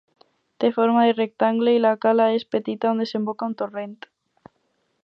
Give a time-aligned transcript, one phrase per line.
[0.63, 3.97] Té forma de rectangle i la cala és petita, on desemboca un torrent.